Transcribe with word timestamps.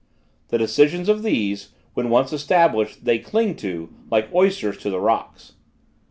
The 0.47 0.57
decisions 0.57 1.09
of 1.09 1.21
these, 1.21 1.73
when 1.93 2.09
once 2.09 2.33
established, 2.33 3.05
they 3.05 3.19
cling 3.19 3.53
to, 3.57 3.93
like 4.09 4.33
oysters 4.33 4.79
to 4.79 4.89
the 4.89 4.99
rocks. 4.99 5.53